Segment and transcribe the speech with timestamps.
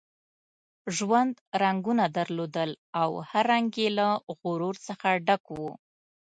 [0.95, 4.07] ژوند رنګونه درلودل او هر رنګ یې له
[4.41, 5.71] غرور څخه ډک وو.